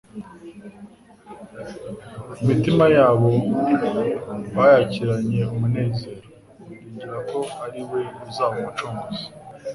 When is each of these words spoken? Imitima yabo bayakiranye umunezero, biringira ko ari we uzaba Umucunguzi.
Imitima 2.41 2.85
yabo 2.95 3.29
bayakiranye 4.55 5.41
umunezero, 5.53 6.27
biringira 6.59 7.17
ko 7.29 7.39
ari 7.65 7.81
we 7.89 8.01
uzaba 8.29 8.55
Umucunguzi. 8.61 9.25